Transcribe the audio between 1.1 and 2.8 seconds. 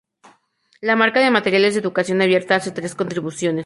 de materiales de Educación abierta hace